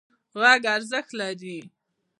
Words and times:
غږ 0.41 0.63
ارزښت 0.75 1.09
لري. 1.19 1.57